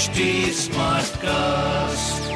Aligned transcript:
HD 0.00 0.24
Smartcast. 0.56 2.28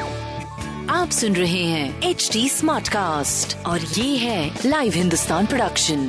आप 0.91 1.09
सुन 1.09 1.35
रहे 1.35 1.63
हैं 1.63 2.09
एच 2.09 2.29
डी 2.33 2.47
स्मार्ट 2.49 2.87
कास्ट 2.87 3.55
और 3.67 3.79
ये 3.79 4.17
है 4.17 4.49
लाइव 4.65 4.93
हिंदुस्तान 4.95 5.45
प्रोडक्शन 5.45 5.99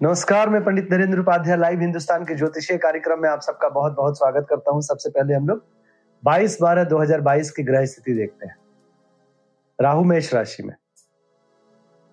नमस्कार 0.00 0.48
मैं 0.48 0.62
पंडित 0.64 0.92
नरेंद्र 0.92 1.18
उपाध्याय 1.20 1.56
लाइव 1.56 1.80
हिंदुस्तान 1.80 2.24
के 2.24 2.34
ज्योतिषीय 2.34 2.78
कार्यक्रम 2.78 3.22
में 3.22 3.28
आप 3.30 3.40
सबका 3.40 3.68
बहुत 3.68 3.96
बहुत 3.96 4.18
स्वागत 4.18 4.46
करता 4.50 4.70
हूँ। 4.70 4.82
सबसे 4.82 5.10
पहले 5.10 5.34
हम 5.34 5.48
लोग 5.48 5.64
22 6.22 6.56
बारह 6.60 6.84
2022 6.84 7.50
की 7.56 7.62
ग्रह 7.62 7.84
स्थिति 7.86 8.12
देखते 8.12 8.46
हैं। 8.46 8.56
राहु 9.78 10.04
मेष 10.04 10.32
राशि 10.34 10.62
में 10.62 10.74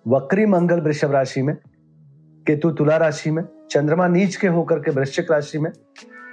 वक्री 0.06 0.46
मंगल 0.56 0.80
वृषभ 0.80 1.12
राशि 1.12 1.42
में 1.42 1.54
केतु 2.46 2.70
तुला 2.70 2.96
राशि 2.96 3.30
में 3.30 3.42
चंद्रमा 3.70 4.08
नीच 4.08 4.36
के 4.36 4.48
होकर 4.58 4.78
के 4.78 4.90
वृश्चिक 4.90 5.32
राशि 5.32 5.58
में 5.58 5.70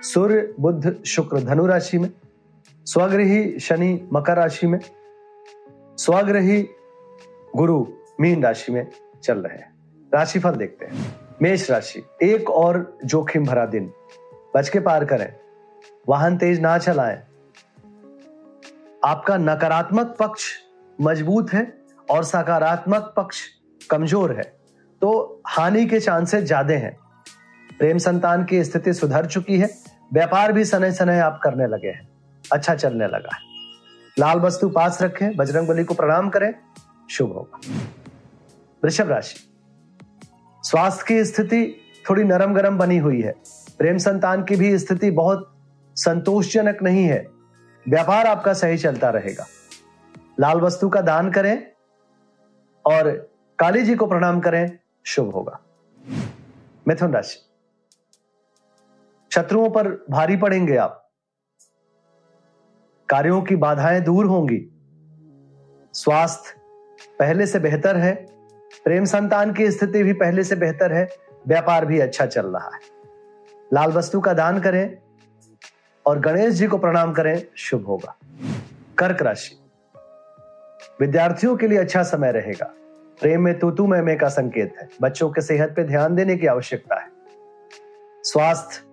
सूर्य 0.03 0.53
बुद्ध 0.59 1.03
शुक्र, 1.05 1.39
धनु 1.39 1.65
राशि 1.65 1.97
में, 1.97 2.09
स्वग्रही, 2.85 3.59
शनि, 3.59 4.09
मकर 4.13 4.35
राशि 4.35 4.67
में, 4.67 4.79
स्वग्रही, 5.97 6.61
गुरु, 7.55 7.87
मीन 8.21 8.43
राशि 8.43 8.71
में 8.71 8.87
चल 9.23 9.37
रहे 9.37 9.57
हैं। 9.57 9.73
राशिफल 10.13 10.51
देखते 10.51 10.85
हैं। 10.85 11.15
मेष 11.41 11.71
राशि, 11.71 12.03
एक 12.23 12.49
और 12.49 12.97
जोखिम 13.05 13.45
भरा 13.45 13.65
दिन। 13.65 13.91
बच 14.55 14.69
के 14.69 14.79
पार 14.79 15.05
करें। 15.05 15.33
वाहन 16.09 16.37
तेज 16.37 16.59
ना 16.59 16.77
चलाएँ। 16.77 17.17
आपका 19.05 19.37
नकारात्मक 19.37 20.15
पक्ष 20.19 20.43
मज़बूत 21.01 21.53
है 21.53 21.77
और 22.11 22.23
सकारात्मक 22.23 23.13
पक्ष 23.17 23.41
कमज़ोर 23.89 24.31
है। 24.31 24.43
तो 25.01 25.41
हानि 25.47 25.85
के 25.85 25.99
चांसेस 25.99 26.43
ज़्यादा 26.43 26.73
हैं। 26.73 26.97
प्रेम 27.79 27.97
संतान 27.97 28.45
की 28.45 28.63
स्थिति 28.63 28.93
सुधर 28.93 29.25
चुकी 29.25 29.57
है। 29.59 29.92
व्यापार 30.13 30.51
भी 30.51 30.65
सने 30.65 30.91
सने 30.91 31.19
आप 31.19 31.39
करने 31.43 31.67
लगे 31.67 31.87
हैं। 31.87 32.09
अच्छा 32.51 32.75
चलने 32.75 33.07
लगा 33.07 33.35
है। 33.35 33.41
लाल 34.19 34.39
वस्तु 34.39 34.69
पास 34.69 35.01
रखें, 35.01 35.35
बजरंग 35.35 35.67
बली 35.67 35.83
को 35.83 35.93
प्रणाम 35.93 36.29
करें। 36.29 36.55
शुभ 37.09 37.33
होगा। 37.33 37.59
वृषभ 38.83 39.09
राशि। 39.09 39.49
स्वास्थ्य 40.63 41.05
की 41.07 41.25
स्थिति 41.25 41.75
थोड़ी 42.09 42.23
नरम 42.23 42.53
गरम 42.53 42.77
बनी 42.77 42.97
हुई 42.97 43.21
है। 43.21 43.33
प्रेम 43.77 43.97
संतान 43.97 44.43
की 44.43 44.55
भी 44.55 44.79
स्थिति 44.79 45.11
बहुत 45.11 45.57
संतोषजनक 45.95 46.83
नहीं 46.83 47.05
है। 47.05 47.27
व्यापार 47.89 48.27
आपका 48.27 48.53
सही 48.53 48.77
चलता 48.77 49.09
रहेगा। 49.09 49.45
लाल 50.39 50.57
वस्तु 50.57 50.89
का 50.89 51.01
दान 51.01 51.31
करें 51.31 51.67
और 52.85 53.11
काली 53.59 53.81
जी 53.81 53.95
को 53.95 54.07
प्रणाम 54.07 54.39
करें। 54.39 54.77
शुभ 55.05 55.33
होगा। 55.33 55.59
मिथुन 56.87 57.13
राशि। 57.13 57.52
शत्रुओं 59.33 59.69
पर 59.69 60.05
भारी 60.09 60.37
पड़ेंगे 60.37 60.77
आप। 60.77 61.11
कार्यों 63.09 63.41
की 63.41 63.55
बाधाएँ 63.55 64.01
दूर 64.01 64.25
होंगी। 64.25 64.71
स्वास्थ्य 65.93 66.55
पहले 67.19 67.47
से 67.47 67.59
बेहतर 67.59 67.97
है। 67.97 68.15
प्रेम 68.83 69.05
संतान 69.05 69.53
की 69.53 69.71
स्थिति 69.71 70.03
भी 70.03 70.13
पहले 70.13 70.43
से 70.43 70.55
बेहतर 70.55 70.93
है। 70.93 71.09
व्यापार 71.47 71.85
भी 71.85 71.99
अच्छा 71.99 72.25
चल 72.25 72.47
रहा 72.47 72.69
है। 72.73 72.79
लाल 73.73 73.91
वस्तु 73.91 74.21
का 74.21 74.33
दान 74.33 74.59
करें 74.59 74.97
और 76.05 76.19
गणेश 76.19 76.53
जी 76.53 76.67
को 76.67 76.77
प्रणाम 76.77 77.13
करें। 77.13 77.47
शुभ 77.55 77.85
होगा। 77.85 78.15
कर्क 78.97 79.21
राशि। 79.21 79.59
विद्यार्थियों 81.01 81.57
के 81.57 81.67
लिए 81.67 81.77
अच्छा 81.77 82.03
समय 82.03 82.31
रहेगा। 82.31 82.73
प्रेम 83.21 83.41
में 83.41 83.59
तूतू 83.59 83.87
में 83.87 84.17
का 84.17 84.29
संकेत 84.29 84.75
है। 84.81 84.89
बच्चों 85.01 85.29
के 85.29 85.41
सेहत 85.41 85.73
पे 85.75 85.83
ध्यान 85.83 86.15
देने 86.15 86.37
की 86.37 86.47
आवश्यकता 86.47 86.99
है। 86.99 87.07
स्वास्थ्य 88.23 88.92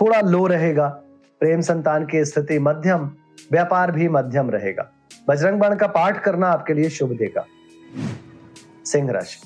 थोड़ा 0.00 0.20
लो 0.20 0.46
रहेगा। 0.46 0.88
प्रेम 1.40 1.60
संतान 1.60 2.06
की 2.06 2.24
स्थिति 2.24 2.58
मध्यम, 2.58 3.10
व्यापार 3.52 3.90
भी 3.92 4.08
मध्यम 4.08 4.50
रहेगा। 4.50 4.90
बजरंग 5.28 5.60
बाण 5.60 5.76
का 5.76 5.86
पाठ 5.86 6.22
करना 6.22 6.48
आपके 6.48 6.74
लिए 6.74 6.88
शुभ 6.88 7.12
देगा। 7.12 7.44
सिंह 8.84 9.10
राशि। 9.10 9.40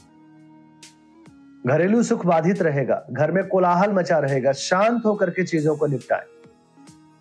घरेलू 1.67 2.03
सुख 2.03 2.27
बाधित 2.27 2.63
रहेगा, 2.63 3.07
घर 3.11 3.31
में 3.31 3.47
कोलाहल 3.47 3.93
मचा 3.93 4.19
रहेगा, 4.19 4.53
शांत 4.53 5.03
होकर 5.07 5.31
के 5.31 5.45
चीज़ों 5.45 5.77
को 5.77 5.87
निपटाएँ। 5.87 6.27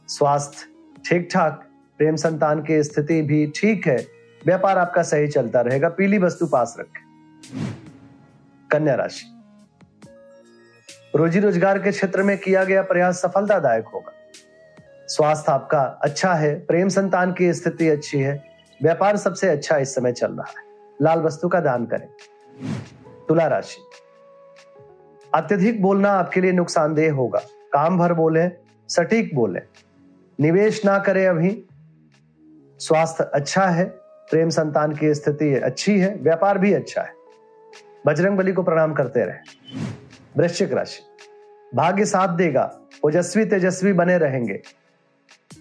स्वास्थ्य 0.08 0.68
ठीक 1.06 1.30
ठाक 1.32 1.64
प्रेम 1.98 2.16
संतान 2.16 2.62
की 2.62 2.84
स्थिति 2.84 3.22
भी 3.22 3.52
ठीक 3.56 3.88
है, 3.88 4.06
व्यापार 4.46 4.78
आपका 4.78 5.04
सही 5.04 5.28
चलता 5.28 5.62
रहेगा, 5.62 5.90
पीली 5.90 6.18
वस्तु 6.18 6.48
पास 6.48 6.76
रखें। 6.80 7.04
कन्या 8.72 8.96
राशि। 8.96 9.35
रोजी 11.16 11.40
रोज़गार 11.40 11.80
के 11.80 11.92
क्षेत्र 11.92 12.24
में 12.24 12.38
किया 12.38 12.64
गया 12.64 12.82
प्रयास 12.82 13.22
सफलतादायक 13.22 13.86
होगा। 13.86 14.12
स्वास्थ्य 15.08 15.52
आपका 15.52 15.80
अच्छा 15.80 16.34
है, 16.34 16.60
प्रेम 16.60 16.88
संतान 16.88 17.34
की 17.34 17.54
स्थिति 17.54 17.90
अच्छी 17.90 18.20
है, 18.20 18.44
व्यापार 18.84 19.18
सबसे 19.18 19.50
अच्छा 19.50 19.78
इस 19.78 19.96
समय 19.96 20.12
चल 20.12 20.32
रहा 20.32 20.46
है। 20.48 20.66
लाल 21.02 21.20
वस्तु 21.20 21.50
का 21.50 21.60
दान 21.60 21.86
करें। 21.86 22.08
तुला 23.28 23.48
राशि। 23.48 23.82
अत्यधिक 25.34 25.82
बोलना 25.82 26.12
आपके 26.12 26.42
लिए 26.42 26.52
नुकसानदेह 26.52 27.14
होगा। 27.14 27.40
काम 27.74 27.98
भर 27.98 28.14
बोले, 28.14 28.50
सटीक 28.90 29.36
बोले। 29.36 29.60
निवेश 30.40 30.86
ना 30.86 31.00
करें 31.00 31.28
अभी। 31.28 31.66
स्वास्थ्य 32.80 33.32
अच्छा 33.34 33.66
है, 33.66 33.86
प्रेम 34.30 34.50
संतान 34.50 34.96
की 34.96 35.14
स्थिति 35.14 35.56
अच्छी 35.56 36.00
है, 36.00 36.16
व्यापार 36.16 36.58
भी 36.58 36.74
अच्छा 36.74 37.02
है। 37.02 37.14
बजरंग 38.06 38.38
बली 38.38 38.54
को 38.54 38.64
प्रणाम 38.64 38.94
करते 38.94 39.26
रहे। 39.26 39.55
वृश्चिक 40.38 40.74
राशि। 40.74 41.00
भाग्य 41.76 42.06
साथ 42.06 42.28
देगा, 42.28 42.80
ओजस्वी 43.04 43.46
तेजस्वी 43.46 43.94
बने 43.94 44.18
रहेंगे। 44.18 44.62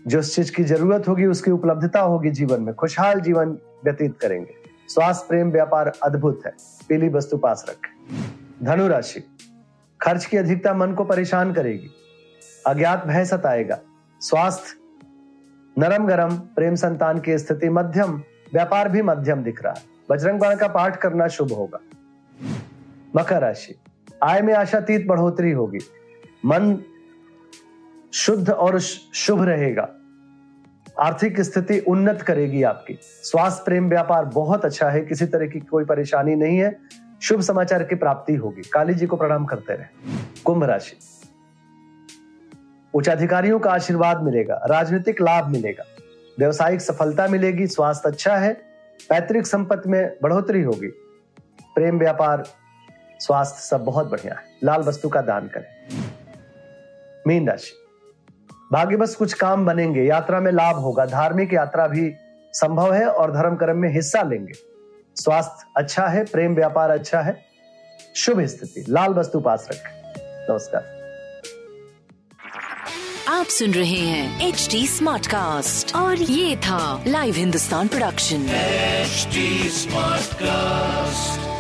जो 0.07 0.23
चीज़ 0.23 0.53
की 0.53 0.65
ज़रूरत 0.65 1.09
होगी, 1.09 1.27
उसकी 1.27 1.51
उपलब्धता 1.51 2.01
होगी 2.01 2.31
जीवन 2.31 2.63
में, 2.63 2.75
खुशहाल 2.75 3.21
जीवन 3.21 3.59
व्यतीत 3.85 4.19
करेंगे। 4.19 4.55
स्वास्थ्य, 4.89 5.27
प्रेम, 5.29 5.51
व्यापार 5.51 5.93
अद्भुत 6.03 6.43
है। 6.47 6.53
पीली 6.89 7.09
वस्तु 7.09 7.39
पास 7.39 7.67
रखें। 7.69 8.25
धनु 8.63 8.89
राशि, 8.89 9.25
खर्च 10.01 10.25
की 10.25 10.37
अधिकता 10.37 10.75
मन 10.75 10.95
को 10.95 11.05
परेशान 11.05 11.53
करेगी। 11.53 11.91
अज्ञात 12.67 13.07
भय 13.07 13.25
सताएगा। 13.25 13.81
स्वास्थ्य, 14.21 14.77
नरम 15.79 16.07
गरम, 16.07 16.37
प्रेम 16.37 16.75
संतान 16.75 17.21
की 17.21 17.39
स्थिति 17.39 17.69
मध्यम, 17.69 18.23
व्यापार 18.53 18.89
भी 18.89 19.03
मध्यम 19.03 19.43
दिख 19.43 19.65
रहा 19.65 19.73
है। 19.73 19.83
बजरंग 20.11 20.41
बाण 20.41 20.57
का 20.57 20.69
पाठ 20.69 20.97
करना 20.97 21.29
शुभ 21.29 21.53
होगा। 21.53 21.81
मकर 23.17 23.41
राशि 23.41 23.75
आय 24.25 24.41
में 24.41 24.55
आशातीत 24.55 25.07
बढ़ोतरी 25.07 25.51
होगी। 25.51 25.79
मन 26.47 26.79
शुद्ध 28.13 28.51
और 28.51 28.79
शुभ 29.15 29.43
रहेगा। 29.43 29.89
आर्थिक 31.01 31.41
स्थिति 31.41 31.79
उन्नत 31.79 32.23
करेगी 32.23 32.63
आपकी। 32.63 32.99
स्वास्थ्य, 33.03 33.63
प्रेम, 33.65 33.89
व्यापार 33.89 34.25
बहुत 34.25 34.65
अच्छा 34.65 34.91
है, 34.91 35.01
किसी 35.01 35.27
तरह 35.27 35.47
की 35.47 35.61
कोई 35.61 35.85
परेशानी 35.85 36.35
नहीं 36.35 36.59
है। 36.59 36.79
शुभ 37.23 37.41
समाचार 37.41 37.85
की 37.85 37.95
प्राप्ति 37.95 38.35
होगी। 38.35 38.63
काली 38.63 38.95
जी 38.95 39.07
को 39.07 39.17
प्रणाम 39.17 39.45
करते 39.45 39.73
रहे। 39.73 40.17
कुंभ 40.45 40.65
राशि। 40.65 40.97
उच्चाधिकारियों 42.95 43.59
का 43.59 43.71
आशीर्वाद 43.71 44.23
मिलेगा, 44.23 44.61
राजनीतिक 44.67 45.21
लाभ 45.21 45.49
मिलेगा, 45.49 45.85
व्यवसायिक 46.39 46.81
सफलता 46.81 47.29
मिलेगी, 47.29 47.67
स्वास्थ्य 47.67 48.09
अच्छा 48.09 48.37
है, 48.37 48.53
पैतृक 49.11 49.47
संपत्ति 49.47 49.89
में 49.89 50.17
बढ़ोतरी 50.23 50.63
होगी, 50.63 50.89
प्रेम, 51.75 51.99
व्यापार 51.99 52.45
स्वास्थ्य 53.27 53.61
सब 53.61 53.85
बहुत 53.85 54.11
बढ़िया 54.11 54.35
है। 54.35 54.45
लाल 54.65 54.81
वस्तु 54.81 55.09
का 55.09 55.21
दान 55.21 55.47
करें। 55.47 56.03
मीन 57.27 57.49
राशि। 57.49 57.73
भाग्य 58.73 58.97
बस 58.97 59.15
कुछ 59.15 59.33
काम 59.33 59.67
बनेंगे 59.67 60.03
यात्रा 60.03 60.41
में 60.41 60.53
लाभ 60.53 60.77
होगा। 60.77 61.07
धार्मिक 61.07 61.55
यात्रा 61.55 61.87
भी 61.87 62.15
संभव 62.53 62.95
है 62.95 63.07
और 63.07 63.33
धर्म 63.33 63.57
कर्म 63.57 63.77
में 63.77 63.95
हिस्सा 63.95 64.23
लेंगे। 64.23 64.53
स्वास्थ्य 65.17 65.67
अच्छा 65.77 66.07
है 66.07 66.25
प्रेम 66.25 66.55
व्यापार 66.55 66.91
अच्छा 66.91 67.21
है। 67.21 67.45
शुभ 68.17 68.41
स्थिति। 68.41 68.85
लाल 68.89 69.13
वस्तु 69.13 69.41
पास 69.41 69.69
रखें। 69.71 70.15
नमस्कार। 70.51 70.95
आप 73.29 73.47
सुन 73.47 73.71
रहे 73.71 73.99
हैं 73.99 74.49
एच 74.49 74.69
डी 74.71 74.87
स्मार्ट 74.87 75.27
कास्ट 75.27 75.97
और 75.97 76.17
ये 76.17 76.57
था 76.57 77.05
live 77.07 77.35
Hindustan 77.35 77.89
production 77.89 78.47
HD 79.05 79.49
Smartcast. 79.83 81.54